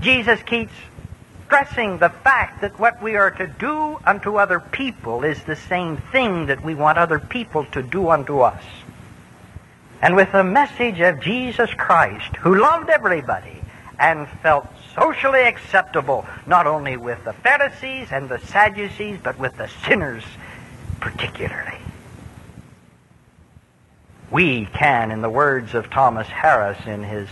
Jesus 0.00 0.42
keeps 0.42 0.72
stressing 1.46 1.98
the 1.98 2.10
fact 2.10 2.60
that 2.62 2.78
what 2.78 3.02
we 3.02 3.16
are 3.16 3.30
to 3.32 3.46
do 3.46 3.98
unto 4.04 4.36
other 4.36 4.60
people 4.60 5.24
is 5.24 5.42
the 5.44 5.56
same 5.56 5.96
thing 6.12 6.46
that 6.46 6.64
we 6.64 6.74
want 6.74 6.98
other 6.98 7.18
people 7.18 7.64
to 7.66 7.82
do 7.82 8.08
unto 8.08 8.40
us 8.40 8.62
and 10.00 10.14
with 10.14 10.30
the 10.32 10.44
message 10.44 11.00
of 11.00 11.20
Jesus 11.20 11.72
Christ, 11.74 12.36
who 12.36 12.54
loved 12.54 12.88
everybody 12.88 13.60
and 13.98 14.28
felt 14.42 14.66
socially 14.94 15.42
acceptable, 15.42 16.24
not 16.46 16.66
only 16.66 16.96
with 16.96 17.24
the 17.24 17.32
Pharisees 17.32 18.08
and 18.12 18.28
the 18.28 18.38
Sadducees, 18.38 19.18
but 19.22 19.38
with 19.38 19.56
the 19.56 19.68
sinners 19.84 20.22
particularly. 21.00 21.78
We 24.30 24.66
can, 24.66 25.10
in 25.10 25.22
the 25.22 25.30
words 25.30 25.74
of 25.74 25.90
Thomas 25.90 26.26
Harris 26.26 26.78
in 26.86 27.02
his 27.02 27.28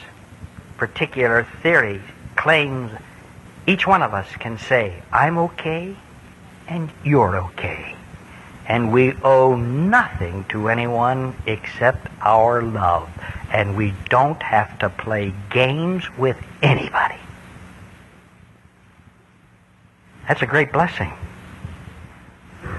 particular 0.78 1.46
theory, 1.62 2.00
claims 2.36 2.90
each 3.66 3.86
one 3.86 4.02
of 4.02 4.14
us 4.14 4.28
can 4.38 4.58
say, 4.58 5.02
I'm 5.12 5.36
okay 5.38 5.96
and 6.68 6.90
you're 7.04 7.36
okay 7.36 7.96
and 8.68 8.92
we 8.92 9.12
owe 9.22 9.54
nothing 9.54 10.44
to 10.48 10.68
anyone 10.68 11.34
except 11.46 12.08
our 12.20 12.62
love. 12.62 13.08
And 13.52 13.76
we 13.76 13.94
don't 14.08 14.42
have 14.42 14.78
to 14.80 14.90
play 14.90 15.32
games 15.50 16.04
with 16.18 16.36
anybody. 16.62 17.18
That's 20.26 20.42
a 20.42 20.46
great 20.46 20.72
blessing. 20.72 21.12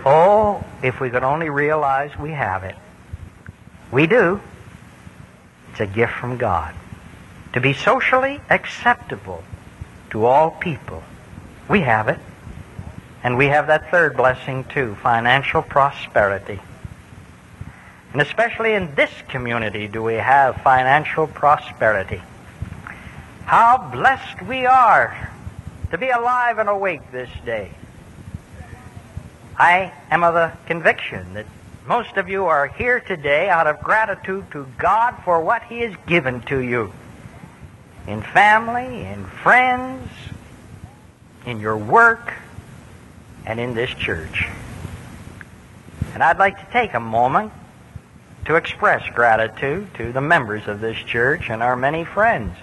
Oh, 0.10 0.64
if 0.82 1.02
we 1.02 1.10
could 1.10 1.26
only 1.26 1.50
realize 1.50 2.18
we 2.18 2.32
have 2.32 2.64
it. 2.64 2.78
We 3.92 4.08
do. 4.08 4.40
It's 5.72 5.82
a 5.82 5.86
gift 5.86 6.14
from 6.14 6.38
God. 6.38 6.74
To 7.52 7.60
be 7.60 7.74
socially 7.74 8.40
acceptable 8.50 9.44
to 10.12 10.26
all 10.26 10.52
people. 10.52 11.04
We 11.68 11.82
have 11.82 12.08
it. 12.08 12.20
And 13.22 13.38
we 13.38 13.48
have 13.48 13.68
that 13.68 13.92
third 13.92 14.16
blessing 14.16 14.64
too, 14.64 14.96
financial 15.04 15.62
prosperity. 15.62 16.62
And 18.14 18.22
especially 18.22 18.76
in 18.76 18.96
this 18.96 19.12
community 19.28 19.90
do 19.90 20.02
we 20.02 20.14
have 20.14 20.62
financial 20.62 21.28
prosperity. 21.28 22.22
How 23.44 23.90
blessed 23.92 24.42
we 24.44 24.66
are 24.66 25.32
to 25.92 25.98
be 25.98 26.08
alive 26.08 26.60
and 26.60 26.70
awake 26.70 27.12
this 27.12 27.30
day. 27.46 27.72
I 29.58 29.92
am 30.12 30.24
of 30.24 30.36
the 30.36 30.52
conviction 30.68 31.34
that 31.34 31.48
most 31.88 32.18
of 32.18 32.30
you 32.30 32.46
are 32.46 32.68
here 32.68 33.00
today 33.00 33.50
out 33.50 33.66
of 33.66 33.80
gratitude 33.82 34.46
to 34.52 34.68
God 34.78 35.16
for 35.26 35.42
what 35.42 35.64
He 35.64 35.80
has 35.80 35.96
given 36.06 36.42
to 36.42 36.60
you. 36.60 36.94
In 38.06 38.22
family, 38.22 39.04
in 39.04 39.26
friends, 39.26 40.10
in 41.48 41.60
your 41.60 41.76
work, 41.76 42.34
and 43.48 43.60
in 43.60 43.74
this 43.74 43.90
church. 43.90 44.46
And 46.14 46.22
I'd 46.22 46.38
like 46.38 46.60
to 46.60 46.72
take 46.72 46.94
a 46.94 47.00
moment 47.00 47.52
to 48.46 48.56
express 48.58 49.10
gratitude 49.10 49.92
to 49.96 50.12
the 50.12 50.22
members 50.22 50.68
of 50.68 50.82
this 50.82 50.98
church 50.98 51.50
and 51.50 51.64
our 51.64 51.76
many 51.76 52.06
friends 52.06 52.56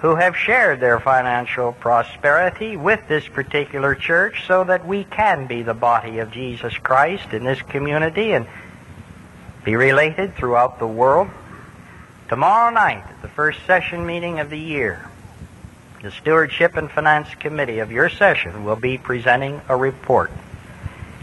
who 0.00 0.14
have 0.14 0.36
shared 0.36 0.78
their 0.78 1.00
financial 1.00 1.72
prosperity 1.72 2.76
with 2.76 3.00
this 3.08 3.26
particular 3.26 3.94
church 3.96 4.46
so 4.46 4.62
that 4.62 4.86
we 4.86 5.02
can 5.04 5.46
be 5.46 5.62
the 5.62 5.74
body 5.74 6.18
of 6.20 6.30
Jesus 6.30 6.76
Christ 6.78 7.32
in 7.32 7.44
this 7.44 7.60
community 7.62 8.32
and 8.32 8.46
be 9.64 9.74
related 9.74 10.36
throughout 10.36 10.78
the 10.78 10.86
world. 10.86 11.28
Tomorrow 12.28 12.70
night, 12.70 13.04
at 13.08 13.22
the 13.22 13.28
first 13.28 13.58
session 13.66 14.06
meeting 14.06 14.38
of 14.38 14.50
the 14.50 14.58
year, 14.58 15.04
the 16.00 16.12
Stewardship 16.12 16.76
and 16.76 16.88
Finance 16.88 17.34
Committee 17.40 17.80
of 17.80 17.90
your 17.90 18.08
session 18.08 18.64
will 18.64 18.76
be 18.76 18.98
presenting 18.98 19.60
a 19.68 19.74
report. 19.74 20.30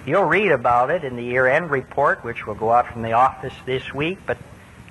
You'll 0.06 0.26
read 0.26 0.52
about 0.52 0.92
it 0.92 1.06
in 1.06 1.16
the 1.16 1.24
year-end 1.24 1.72
report, 1.72 2.26
which 2.26 2.46
will 2.46 2.56
go 2.56 2.72
out 2.72 2.92
from 2.92 3.04
the 3.04 3.14
office 3.14 3.54
this 3.66 3.94
week, 3.94 4.20
but 4.26 4.38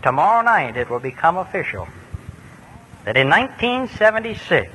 tomorrow 0.02 0.42
night 0.42 0.78
it 0.78 0.88
will 0.88 1.00
become 1.00 1.36
official 1.36 1.86
that 3.04 3.16
in 3.16 3.28
1976, 3.28 4.72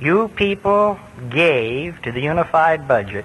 you 0.00 0.28
people 0.28 1.00
gave 1.28 2.00
to 2.02 2.12
the 2.12 2.20
unified 2.20 2.86
budget 2.86 3.24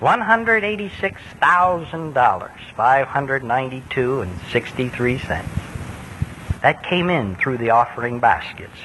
$186,000, 0.00 2.50
592 2.76 4.20
and 4.20 4.40
63 4.52 5.18
cents. 5.18 5.48
That 6.60 6.82
came 6.82 7.08
in 7.08 7.36
through 7.36 7.56
the 7.58 7.70
offering 7.70 8.18
baskets. 8.20 8.76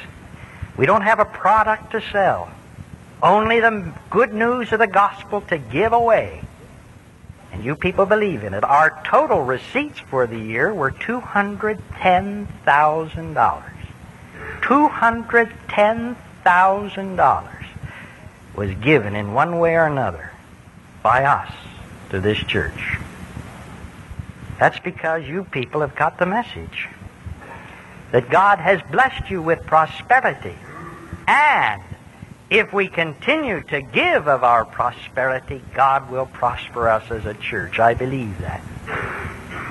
We 0.77 0.86
don't 0.86 1.01
have 1.01 1.20
a 1.20 1.25
product 1.25 1.91
to 1.91 2.01
sell. 2.12 2.50
Only 3.22 3.60
the 3.60 3.91
good 4.10 4.34
news 4.34 4.72
of 4.72 4.79
the 4.79 4.88
gospel 4.88 5.41
to 5.41 5.58
give 5.58 5.91
away. 5.91 6.41
And 7.51 7.63
you 7.63 7.75
people 7.75 8.05
believe 8.05 8.43
in 8.43 8.53
it. 8.53 8.63
Our 8.63 9.01
total 9.03 9.41
receipts 9.41 10.00
for 10.00 10.27
the 10.27 10.39
year 10.39 10.74
were 10.74 10.91
$210,000. 10.91 13.63
$210,000 14.62 17.48
was 18.55 18.74
given 18.75 19.15
in 19.15 19.34
one 19.34 19.60
way 19.60 19.75
or 19.75 19.86
another 19.86 20.31
by 21.03 21.24
us 21.24 21.51
to 22.10 22.20
this 22.20 22.38
church. 22.38 22.98
That's 24.60 24.79
because 24.79 25.27
you 25.27 25.46
people 25.46 25.81
have 25.81 25.96
got 25.96 26.20
the 26.20 26.25
message 26.25 26.89
that 28.12 28.29
God 28.29 28.60
has 28.60 28.81
blessed 28.91 29.29
you 29.29 29.41
with 29.41 29.65
prosperity. 29.65 30.55
And 31.27 31.81
if 32.51 32.74
we 32.74 32.89
continue 32.89 33.62
to 33.62 33.81
give 33.81 34.27
of 34.27 34.43
our 34.43 34.65
prosperity, 34.65 35.62
God 35.74 36.12
will 36.12 36.25
prosper 36.25 36.89
us 36.89 37.10
as 37.10 37.25
a 37.25 37.34
church. 37.34 37.79
I 37.79 37.93
believe 37.93 38.38
that. 38.39 38.62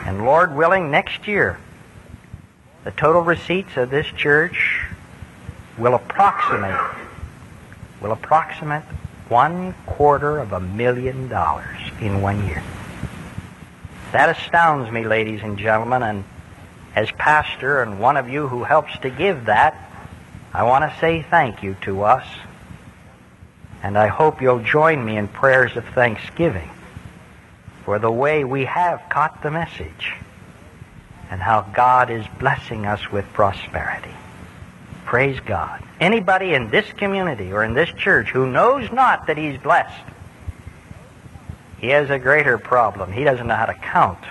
And 0.07 0.25
Lord 0.25 0.57
willing, 0.57 0.91
next 0.91 1.29
year, 1.29 1.59
the 2.85 2.91
total 2.93 3.21
receipts 3.21 3.77
of 3.77 3.91
this 3.91 4.07
church 4.07 4.81
will 5.77 5.95
approximate 5.95 6.81
will 8.01 8.13
approximate 8.13 8.83
one 9.29 9.75
quarter 9.85 10.39
of 10.39 10.55
a 10.55 10.61
million 10.61 11.29
dollars 11.29 11.79
in 12.01 12.23
one 12.23 12.47
year. 12.47 12.63
That 14.13 14.31
astounds 14.31 14.91
me, 14.91 15.05
ladies 15.05 15.43
and 15.43 15.59
gentlemen, 15.59 16.03
and 16.03 16.25
as 16.97 17.11
pastor 17.13 17.83
and 17.83 18.01
one 18.01 18.17
of 18.17 18.31
you 18.31 18.49
who 18.49 18.65
helps 18.65 18.99
to 19.01 19.11
give 19.11 19.45
that, 19.45 19.77
I 20.55 20.63
want 20.63 20.91
to 20.91 20.99
say 20.99 21.21
thank 21.21 21.63
you 21.63 21.77
to 21.83 22.05
us. 22.05 22.25
And 23.83 23.97
I 23.97 24.09
hope 24.09 24.43
you'll 24.43 24.63
join 24.63 25.05
me 25.05 25.17
in 25.17 25.29
prayers 25.29 25.77
of 25.77 25.85
thanksgiving 25.95 26.71
for 27.85 27.99
the 27.99 28.11
way 28.11 28.45
we 28.45 28.67
have 28.67 29.03
caught 29.09 29.43
the 29.43 29.51
message 29.51 30.13
and 31.31 31.41
how 31.41 31.63
God 31.63 32.11
is 32.11 32.25
blessing 32.39 32.87
us 32.87 33.11
with 33.11 33.25
prosperity. 33.33 34.15
Praise 35.07 35.41
God. 35.41 35.83
Anybody 35.99 36.55
in 36.55 36.71
this 36.71 36.91
community 36.93 37.53
or 37.53 37.65
in 37.65 37.75
this 37.75 37.91
church 37.91 38.29
who 38.29 38.51
knows 38.51 38.91
not 38.93 39.27
that 39.27 39.39
he's 39.39 39.59
blessed, 39.59 40.05
he 41.79 41.89
has 41.89 42.11
a 42.11 42.19
greater 42.19 42.59
problem. 42.59 43.13
He 43.13 43.25
doesn't 43.25 43.47
know 43.47 43.57
how 43.57 43.67
to 43.67 43.75
count. 43.75 44.23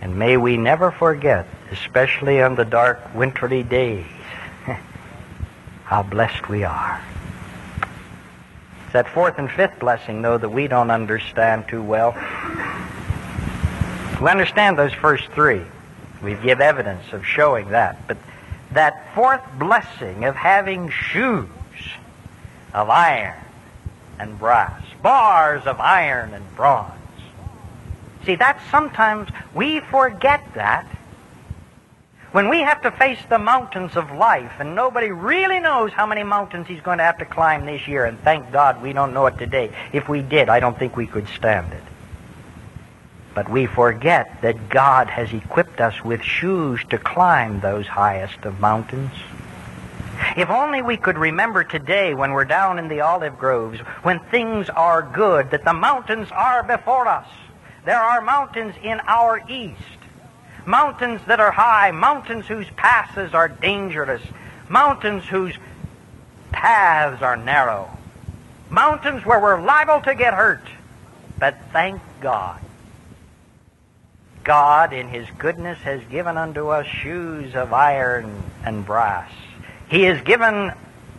And 0.00 0.18
may 0.18 0.36
we 0.36 0.56
never 0.56 0.90
forget, 0.90 1.46
especially 1.70 2.42
on 2.42 2.56
the 2.56 2.64
dark 2.64 3.14
wintry 3.14 3.62
days, 3.62 4.06
how 5.84 6.02
blessed 6.02 6.48
we 6.48 6.64
are. 6.64 7.00
That 8.92 9.08
fourth 9.08 9.38
and 9.38 9.50
fifth 9.50 9.78
blessing, 9.78 10.22
though, 10.22 10.38
that 10.38 10.48
we 10.48 10.68
don't 10.68 10.90
understand 10.90 11.68
too 11.68 11.82
well. 11.82 12.12
We 14.20 14.28
understand 14.30 14.78
those 14.78 14.92
first 14.94 15.28
three. 15.32 15.62
We 16.22 16.34
give 16.34 16.60
evidence 16.60 17.12
of 17.12 17.26
showing 17.26 17.70
that. 17.70 18.06
But 18.06 18.16
that 18.72 19.14
fourth 19.14 19.42
blessing 19.58 20.24
of 20.24 20.34
having 20.34 20.88
shoes 20.88 21.48
of 22.72 22.88
iron 22.88 23.38
and 24.18 24.38
brass, 24.38 24.82
bars 25.02 25.66
of 25.66 25.78
iron 25.80 26.32
and 26.32 26.56
bronze. 26.56 26.92
See, 28.24 28.34
that's 28.34 28.62
sometimes 28.70 29.28
we 29.54 29.80
forget 29.80 30.42
that 30.54 30.86
when 32.36 32.50
we 32.50 32.60
have 32.60 32.82
to 32.82 32.90
face 32.90 33.18
the 33.30 33.38
mountains 33.38 33.96
of 33.96 34.10
life 34.10 34.52
and 34.58 34.74
nobody 34.74 35.10
really 35.10 35.58
knows 35.58 35.90
how 35.90 36.04
many 36.04 36.22
mountains 36.22 36.66
he's 36.66 36.82
going 36.82 36.98
to 36.98 37.04
have 37.04 37.16
to 37.16 37.24
climb 37.24 37.64
this 37.64 37.88
year, 37.88 38.04
and 38.04 38.20
thank 38.20 38.52
God 38.52 38.82
we 38.82 38.92
don't 38.92 39.14
know 39.14 39.24
it 39.24 39.38
today. 39.38 39.72
If 39.94 40.06
we 40.06 40.20
did, 40.20 40.50
I 40.50 40.60
don't 40.60 40.78
think 40.78 40.98
we 40.98 41.06
could 41.06 41.26
stand 41.28 41.72
it. 41.72 41.82
But 43.34 43.48
we 43.48 43.64
forget 43.64 44.42
that 44.42 44.68
God 44.68 45.08
has 45.08 45.32
equipped 45.32 45.80
us 45.80 46.04
with 46.04 46.20
shoes 46.20 46.84
to 46.90 46.98
climb 46.98 47.60
those 47.60 47.86
highest 47.86 48.44
of 48.44 48.60
mountains. 48.60 49.12
If 50.36 50.50
only 50.50 50.82
we 50.82 50.98
could 50.98 51.16
remember 51.16 51.64
today 51.64 52.12
when 52.12 52.32
we're 52.32 52.44
down 52.44 52.78
in 52.78 52.88
the 52.88 53.00
olive 53.00 53.38
groves, 53.38 53.78
when 54.02 54.18
things 54.18 54.68
are 54.68 55.00
good, 55.00 55.52
that 55.52 55.64
the 55.64 55.72
mountains 55.72 56.28
are 56.32 56.62
before 56.62 57.08
us. 57.08 57.28
There 57.86 57.98
are 57.98 58.20
mountains 58.20 58.74
in 58.82 59.00
our 59.06 59.42
east. 59.48 59.95
Mountains 60.66 61.20
that 61.26 61.40
are 61.40 61.52
high, 61.52 61.92
mountains 61.92 62.46
whose 62.46 62.66
passes 62.76 63.32
are 63.32 63.48
dangerous, 63.48 64.22
mountains 64.68 65.24
whose 65.24 65.54
paths 66.50 67.22
are 67.22 67.36
narrow, 67.36 67.88
mountains 68.68 69.24
where 69.24 69.40
we're 69.40 69.60
liable 69.60 70.00
to 70.02 70.14
get 70.14 70.34
hurt. 70.34 70.66
But 71.38 71.56
thank 71.72 72.02
God. 72.20 72.60
God, 74.42 74.92
in 74.92 75.08
His 75.08 75.28
goodness, 75.38 75.78
has 75.78 76.00
given 76.10 76.36
unto 76.36 76.68
us 76.68 76.86
shoes 76.86 77.54
of 77.54 77.72
iron 77.72 78.42
and 78.64 78.84
brass. 78.84 79.30
He 79.88 80.02
has 80.02 80.20
given 80.22 80.72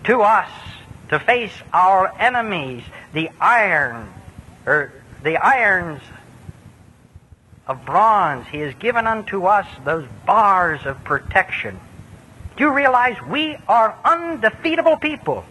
to 0.05 0.21
us 0.21 0.49
to 1.09 1.19
face 1.19 1.53
our 1.73 2.13
enemies 2.19 2.83
the 3.13 3.29
iron, 3.39 4.11
or 4.65 4.91
the 5.23 5.37
irons 5.37 6.01
of 7.67 7.85
bronze. 7.85 8.47
He 8.47 8.59
has 8.59 8.73
given 8.75 9.07
unto 9.07 9.45
us 9.45 9.67
those 9.83 10.07
bars 10.25 10.85
of 10.85 11.03
protection. 11.03 11.79
Do 12.55 12.63
you 12.63 12.73
realize 12.73 13.17
we 13.27 13.57
are 13.67 13.95
undefeatable 14.03 14.97
people? 14.97 15.45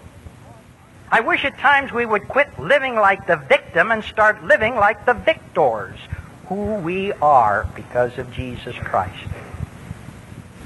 I 1.11 1.21
wish 1.21 1.45
at 1.45 1.59
times 1.59 1.93
we 1.93 2.05
would 2.05 2.27
quit 2.27 2.59
living 2.59 2.97
like 2.97 3.27
the 3.27 3.37
victim 3.37 3.93
and 3.93 4.03
start 4.03 4.43
living 4.43 4.75
like 4.75 5.07
the 5.07 5.15
victors, 5.15 5.99
who 6.49 6.75
we 6.77 7.13
are 7.13 7.69
because 7.77 8.19
of 8.19 8.33
Jesus 8.33 8.75
Christ. 8.77 9.29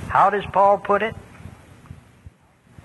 How 0.09 0.31
does 0.31 0.45
Paul 0.47 0.79
put 0.79 1.03
it? 1.03 1.15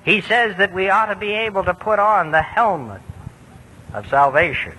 He 0.03 0.21
says 0.21 0.57
that 0.57 0.73
we 0.73 0.89
ought 0.89 1.07
to 1.07 1.15
be 1.15 1.31
able 1.31 1.63
to 1.63 1.73
put 1.73 1.97
on 1.97 2.31
the 2.31 2.41
helmet 2.41 3.01
of 3.93 4.07
salvation 4.09 4.73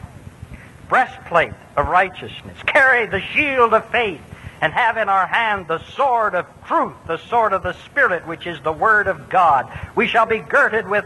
breastplate 0.88 1.52
of 1.76 1.88
righteousness, 1.88 2.56
carry 2.66 3.06
the 3.06 3.20
shield 3.20 3.74
of 3.74 3.88
faith, 3.90 4.20
and 4.60 4.72
have 4.72 4.96
in 4.96 5.08
our 5.08 5.26
hand 5.26 5.68
the 5.68 5.78
sword 5.94 6.34
of 6.34 6.46
truth, 6.66 6.94
the 7.06 7.18
sword 7.18 7.52
of 7.52 7.62
the 7.62 7.74
Spirit, 7.84 8.26
which 8.26 8.46
is 8.46 8.60
the 8.62 8.72
Word 8.72 9.06
of 9.06 9.28
God. 9.28 9.70
We 9.94 10.06
shall 10.06 10.26
be 10.26 10.38
girded 10.38 10.88
with 10.88 11.04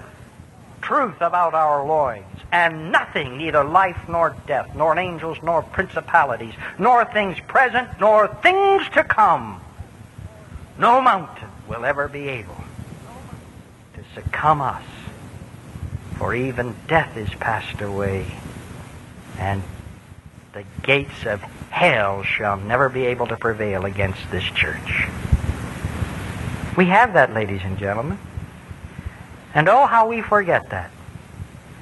truth 0.81 1.21
about 1.21 1.55
our 1.55 1.85
loins, 1.85 2.25
and 2.53 2.93
nothing, 2.93 3.39
neither 3.39 3.65
life 3.65 3.99
nor 4.09 4.37
death, 4.47 4.75
nor 4.75 4.99
angels, 4.99 5.39
nor 5.43 5.63
principalities, 5.63 6.55
nor 6.79 7.05
things 7.05 7.39
present, 7.49 7.89
nor 8.01 8.29
things 8.43 8.89
to 8.95 9.05
come, 9.05 9.61
no 10.79 11.01
mountain 11.01 11.49
will 11.69 11.85
ever 11.85 12.09
be 12.09 12.29
able 12.29 12.57
to 13.95 14.03
succumb 14.15 14.63
us. 14.63 14.83
For 16.17 16.35
even 16.35 16.75
death 16.89 17.17
is 17.17 17.29
passed 17.31 17.81
away 17.81 18.27
and 19.41 19.63
the 20.53 20.65
gates 20.83 21.25
of 21.27 21.41
hell 21.71 22.23
shall 22.23 22.59
never 22.59 22.89
be 22.89 23.07
able 23.07 23.27
to 23.27 23.37
prevail 23.37 23.87
against 23.87 24.31
this 24.31 24.45
church. 24.45 25.09
We 26.77 26.87
have 26.87 27.15
that, 27.15 27.33
ladies 27.33 27.63
and 27.65 27.79
gentlemen. 27.79 28.19
And 29.55 29.69
oh, 29.69 29.87
how 29.87 30.09
we 30.09 30.23
forget 30.23 30.71
that. 30.71 30.91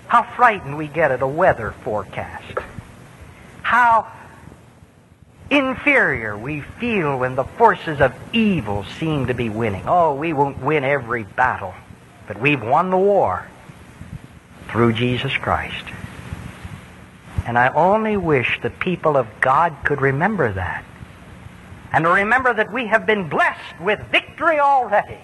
How 0.07 0.23
frightened 0.23 0.79
we 0.79 0.87
get 0.87 1.11
at 1.11 1.21
a 1.21 1.27
weather 1.27 1.73
forecast. 1.83 2.59
How 3.62 4.11
inferior 5.51 6.38
we 6.38 6.61
feel 6.61 7.18
when 7.18 7.35
the 7.35 7.44
forces 7.44 8.01
of 8.01 8.14
evil 8.33 8.85
seem 8.99 9.27
to 9.27 9.35
be 9.35 9.49
winning. 9.49 9.83
Oh, 9.87 10.14
we 10.14 10.33
won't 10.33 10.62
win 10.62 10.85
every 10.85 11.25
battle, 11.25 11.75
but 12.27 12.40
we've 12.40 12.62
won 12.62 12.90
the 12.90 12.99
war 12.99 13.47
through 14.68 14.92
Jesus 14.92 15.37
Christ. 15.37 15.85
And 17.49 17.57
I 17.57 17.69
only 17.69 18.19
wish 18.19 18.61
the 18.61 18.69
people 18.69 19.17
of 19.17 19.27
God 19.41 19.75
could 19.83 20.03
remember 20.03 20.53
that. 20.53 20.85
And 21.95 22.07
remember 22.07 22.53
that 22.53 22.71
we 22.71 22.89
have 22.89 23.07
been 23.07 23.31
blessed 23.31 23.81
with 23.81 24.01
victory 24.13 24.61
already. 24.61 25.17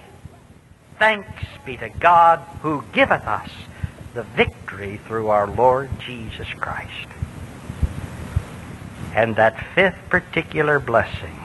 Thanks 0.98 1.28
be 1.66 1.76
to 1.76 1.90
God 1.90 2.38
who 2.62 2.82
giveth 2.94 3.26
us 3.26 3.50
the 4.14 4.22
victory 4.22 4.98
through 5.06 5.28
our 5.28 5.46
Lord 5.46 5.90
Jesus 6.00 6.48
Christ. 6.54 7.08
And 9.14 9.36
that 9.36 9.62
fifth 9.74 9.98
particular 10.08 10.78
blessing 10.78 11.44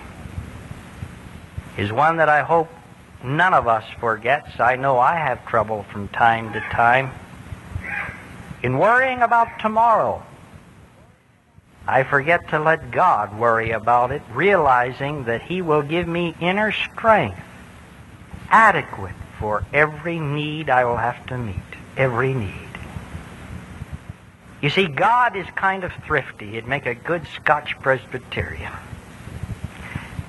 is 1.78 1.92
one 1.92 2.16
that 2.18 2.30
I 2.30 2.42
hope 2.42 2.70
none 3.22 3.54
of 3.54 3.68
us 3.68 3.84
forgets. 4.00 4.62
I 4.62 4.78
know 4.78 4.98
I 4.98 5.18
have 5.18 5.46
trouble 5.46 5.84
from 5.92 6.08
time 6.08 6.54
to 6.54 6.62
time 6.62 7.12
in 8.64 8.78
worrying 8.78 9.22
about 9.22 9.60
tomorrow 9.60 10.24
I 11.88 12.04
forget 12.04 12.50
to 12.50 12.60
let 12.60 12.92
God 12.92 13.38
worry 13.38 13.72
about 13.72 14.12
it, 14.12 14.22
realizing 14.32 15.26
that 15.26 15.42
He 15.42 15.62
will 15.62 15.82
give 15.82 16.08
me 16.08 16.36
inner 16.40 16.72
strength 16.72 17.40
adequate 18.50 19.16
for 19.40 19.64
every 19.74 20.20
need 20.20 20.70
I 20.70 20.86
will 20.86 20.98
have 20.98 21.26
to 21.28 21.38
meet. 21.38 21.56
Every 21.96 22.34
need. 22.34 22.54
You 24.62 24.70
see, 24.70 24.88
God 24.88 25.38
is 25.38 25.46
kind 25.56 25.84
of 25.84 25.92
thrifty. 26.06 26.52
He'd 26.52 26.68
make 26.68 26.86
a 26.86 26.96
good 26.96 27.26
Scotch 27.36 27.80
Presbyterian. 27.80 28.74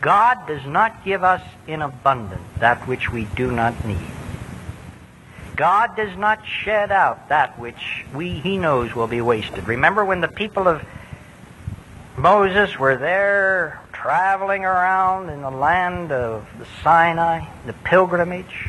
God 0.01 0.47
does 0.47 0.65
not 0.65 1.05
give 1.05 1.25
us 1.25 1.43
in 1.67 1.83
abundance 1.83 2.43
that 2.61 2.87
which 2.87 3.11
we 3.11 3.25
do 3.37 3.51
not 3.51 3.85
need. 3.85 3.99
God 5.57 5.95
does 5.97 6.17
not 6.17 6.47
shed 6.47 6.91
out 6.91 7.29
that 7.29 7.59
which 7.59 8.07
we, 8.15 8.31
He 8.31 8.57
knows 8.57 8.95
will 8.95 9.09
be 9.09 9.21
wasted. 9.21 9.67
Remember 9.67 10.05
when 10.05 10.21
the 10.21 10.29
people 10.29 10.69
of 10.69 10.81
Moses 12.21 12.79
were 12.79 12.99
there 12.99 13.81
traveling 13.95 14.63
around 14.63 15.31
in 15.31 15.41
the 15.41 15.51
land 15.51 16.13
of 16.13 16.47
the 16.59 16.67
Sinai, 16.83 17.47
the 17.65 17.73
pilgrimage? 17.73 18.69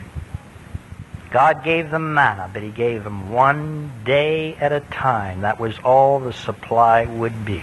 God 1.32 1.62
gave 1.62 1.92
them 1.92 2.14
manna, 2.14 2.50
but 2.54 2.64
He 2.64 2.70
gave 2.70 3.04
them 3.04 3.30
one 3.30 3.92
day 4.06 4.56
at 4.56 4.72
a 4.72 4.80
time. 4.80 5.42
That 5.42 5.60
was 5.60 5.78
all 5.80 6.22
the 6.22 6.32
supply 6.32 7.04
would 7.04 7.44
be. 7.44 7.62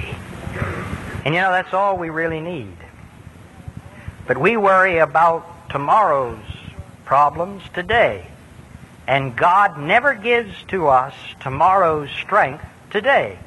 And 1.25 1.35
you 1.35 1.41
know, 1.41 1.53
that's 1.53 1.73
all 1.73 1.97
we 1.97 2.11
really 2.11 2.43
need. 2.43 2.77
But 4.27 4.37
we 4.37 4.59
worry 4.59 4.99
about 4.99 5.71
tomorrow's 5.71 6.45
problems 7.07 7.63
today. 7.73 8.27
And 9.07 9.35
God 9.35 9.79
never 9.79 10.15
gives 10.15 10.55
to 10.65 10.89
us 10.89 11.15
tomorrow's 11.41 12.11
strength 12.11 12.67
today. 12.91 13.39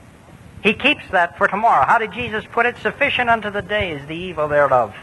He 0.63 0.73
keeps 0.73 1.03
that 1.11 1.37
for 1.37 1.47
tomorrow. 1.47 1.85
How 1.85 1.97
did 1.97 2.13
Jesus 2.13 2.45
put 2.51 2.65
it? 2.65 2.77
Sufficient 2.77 3.29
unto 3.29 3.49
the 3.49 3.61
day 3.61 3.91
is 3.91 4.07
the 4.07 4.15
evil 4.15 4.47
thereof. 4.47 4.95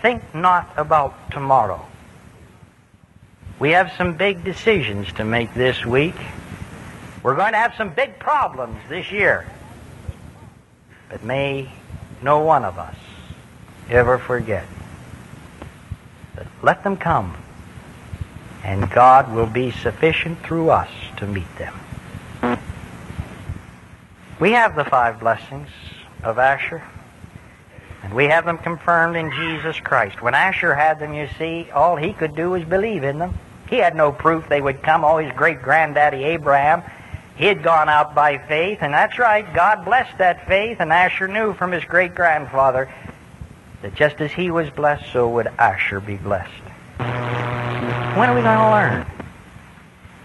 Think 0.00 0.22
not 0.34 0.72
about 0.76 1.30
tomorrow. 1.30 1.84
We 3.58 3.70
have 3.70 3.92
some 3.96 4.16
big 4.16 4.44
decisions 4.44 5.12
to 5.14 5.24
make 5.24 5.54
this 5.54 5.84
week. 5.84 6.16
We're 7.22 7.36
going 7.36 7.52
to 7.52 7.58
have 7.58 7.74
some 7.76 7.90
big 7.90 8.18
problems 8.18 8.78
this 8.88 9.10
year. 9.10 9.46
But 11.08 11.22
may 11.22 11.70
no 12.22 12.40
one 12.40 12.64
of 12.64 12.78
us 12.78 12.96
ever 13.90 14.18
forget 14.18 14.66
that 16.36 16.46
let 16.62 16.82
them 16.82 16.96
come 16.96 17.36
and 18.64 18.90
God 18.90 19.32
will 19.32 19.46
be 19.46 19.70
sufficient 19.70 20.40
through 20.42 20.70
us 20.70 20.90
to 21.18 21.26
meet 21.26 21.56
them. 21.58 21.78
We 24.42 24.50
have 24.50 24.74
the 24.74 24.84
five 24.84 25.20
blessings 25.20 25.68
of 26.24 26.36
Asher, 26.36 26.82
and 28.02 28.12
we 28.12 28.24
have 28.24 28.44
them 28.44 28.58
confirmed 28.58 29.14
in 29.14 29.30
Jesus 29.30 29.78
Christ. 29.78 30.20
When 30.20 30.34
Asher 30.34 30.74
had 30.74 30.98
them, 30.98 31.14
you 31.14 31.28
see, 31.38 31.70
all 31.72 31.94
he 31.94 32.12
could 32.12 32.34
do 32.34 32.50
was 32.50 32.64
believe 32.64 33.04
in 33.04 33.20
them. 33.20 33.38
He 33.70 33.76
had 33.76 33.94
no 33.94 34.10
proof 34.10 34.48
they 34.48 34.60
would 34.60 34.82
come. 34.82 35.04
Oh, 35.04 35.18
his 35.18 35.32
great 35.36 35.62
granddaddy 35.62 36.24
Abraham, 36.24 36.82
he 37.36 37.44
had 37.44 37.62
gone 37.62 37.88
out 37.88 38.16
by 38.16 38.36
faith, 38.36 38.78
and 38.80 38.92
that's 38.92 39.16
right, 39.16 39.46
God 39.54 39.84
blessed 39.84 40.18
that 40.18 40.48
faith, 40.48 40.78
and 40.80 40.92
Asher 40.92 41.28
knew 41.28 41.54
from 41.54 41.70
his 41.70 41.84
great 41.84 42.16
grandfather 42.16 42.92
that 43.82 43.94
just 43.94 44.20
as 44.20 44.32
he 44.32 44.50
was 44.50 44.68
blessed, 44.70 45.04
so 45.12 45.28
would 45.28 45.46
Asher 45.56 46.00
be 46.00 46.16
blessed. 46.16 46.50
When 46.98 48.28
are 48.28 48.34
we 48.34 48.42
going 48.42 48.58
to 48.58 48.70
learn? 48.72 49.21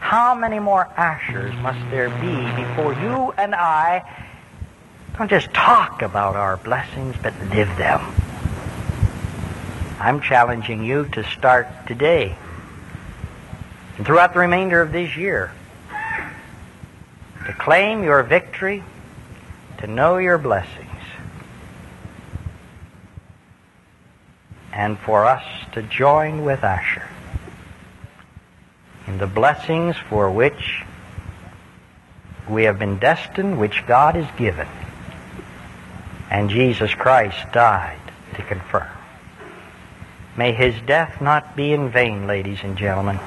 How 0.07 0.33
many 0.33 0.57
more 0.57 0.87
Ashers 0.95 1.53
must 1.61 1.81
there 1.91 2.09
be 2.09 2.63
before 2.63 2.93
you 2.93 3.33
and 3.37 3.53
I 3.53 4.09
don't 5.17 5.29
just 5.29 5.53
talk 5.53 6.01
about 6.01 6.37
our 6.37 6.55
blessings, 6.55 7.17
but 7.21 7.37
live 7.49 7.67
them? 7.75 7.99
I'm 9.99 10.21
challenging 10.21 10.81
you 10.85 11.09
to 11.09 11.25
start 11.25 11.67
today 11.87 12.37
and 13.97 14.05
throughout 14.05 14.31
the 14.31 14.39
remainder 14.39 14.79
of 14.79 14.93
this 14.93 15.17
year 15.17 15.51
to 17.45 17.51
claim 17.51 18.01
your 18.01 18.23
victory, 18.23 18.85
to 19.79 19.87
know 19.87 20.19
your 20.19 20.37
blessings, 20.37 21.01
and 24.71 24.97
for 24.97 25.25
us 25.25 25.43
to 25.73 25.81
join 25.81 26.45
with 26.45 26.63
Asher 26.63 27.09
in 29.07 29.17
the 29.17 29.27
blessings 29.27 29.95
for 30.09 30.29
which 30.29 30.83
we 32.49 32.63
have 32.63 32.77
been 32.77 32.97
destined, 32.99 33.57
which 33.57 33.85
God 33.87 34.15
has 34.15 34.29
given, 34.37 34.67
and 36.29 36.49
Jesus 36.49 36.93
Christ 36.93 37.37
died 37.53 37.99
to 38.35 38.43
confirm. 38.43 38.87
May 40.35 40.53
his 40.53 40.75
death 40.85 41.19
not 41.19 41.55
be 41.55 41.73
in 41.73 41.89
vain, 41.89 42.27
ladies 42.27 42.59
and 42.63 42.77
gentlemen. 42.77 43.19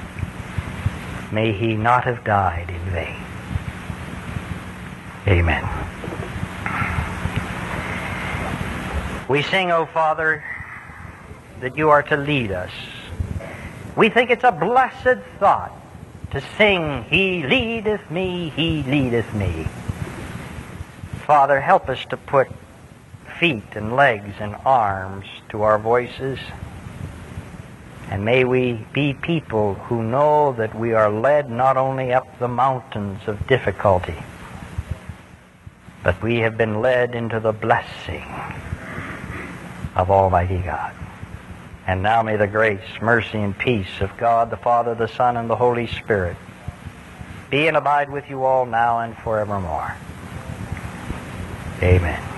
May 1.31 1.51
he 1.51 1.75
not 1.75 2.05
have 2.05 2.23
died 2.23 2.69
in 2.69 2.81
vain. 2.91 3.15
Amen. 5.27 5.67
We 9.27 9.41
sing, 9.43 9.71
O 9.71 9.85
Father, 9.85 10.43
that 11.61 11.77
you 11.77 11.89
are 11.89 12.03
to 12.03 12.17
lead 12.17 12.51
us 12.51 12.71
we 13.95 14.09
think 14.09 14.29
it's 14.29 14.43
a 14.43 14.51
blessed 14.51 15.21
thought 15.39 15.71
to 16.31 16.41
sing, 16.57 17.03
He 17.09 17.43
leadeth 17.43 18.09
me, 18.09 18.49
He 18.49 18.83
leadeth 18.83 19.33
me. 19.33 19.67
Father, 21.25 21.59
help 21.59 21.89
us 21.89 22.03
to 22.05 22.17
put 22.17 22.47
feet 23.39 23.63
and 23.75 23.95
legs 23.95 24.35
and 24.39 24.55
arms 24.65 25.25
to 25.49 25.63
our 25.63 25.79
voices. 25.79 26.39
And 28.09 28.25
may 28.25 28.43
we 28.43 28.85
be 28.93 29.13
people 29.13 29.75
who 29.75 30.03
know 30.03 30.53
that 30.53 30.75
we 30.75 30.93
are 30.93 31.09
led 31.09 31.49
not 31.49 31.77
only 31.77 32.13
up 32.13 32.39
the 32.39 32.47
mountains 32.47 33.21
of 33.27 33.47
difficulty, 33.47 34.21
but 36.03 36.21
we 36.21 36.39
have 36.39 36.57
been 36.57 36.81
led 36.81 37.15
into 37.15 37.39
the 37.39 37.53
blessing 37.53 38.25
of 39.95 40.11
Almighty 40.11 40.59
God. 40.59 40.93
And 41.87 42.03
now 42.03 42.21
may 42.21 42.37
the 42.37 42.47
grace, 42.47 42.81
mercy, 43.01 43.39
and 43.39 43.57
peace 43.57 44.01
of 44.01 44.15
God, 44.17 44.49
the 44.49 44.57
Father, 44.57 44.93
the 44.95 45.07
Son, 45.07 45.35
and 45.35 45.49
the 45.49 45.55
Holy 45.55 45.87
Spirit 45.87 46.37
be 47.51 47.67
and 47.67 47.75
abide 47.75 48.09
with 48.09 48.29
you 48.29 48.45
all 48.45 48.65
now 48.65 48.99
and 48.99 49.15
forevermore. 49.17 49.93
Amen. 51.83 52.30